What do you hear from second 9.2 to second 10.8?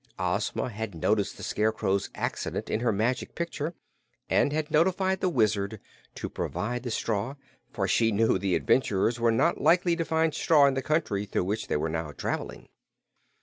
not likely to find straw in